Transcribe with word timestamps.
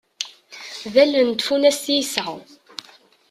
D 0.93 0.95
allen 1.03 1.27
n 1.31 1.33
tfunast 1.39 1.85
i 1.91 1.93
yesɛa. 1.95 2.35